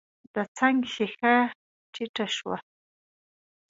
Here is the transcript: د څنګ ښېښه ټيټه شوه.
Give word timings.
د 0.33 0.35
څنګ 0.57 0.77
ښېښه 0.93 1.35
ټيټه 1.93 2.25
شوه. 2.35 2.57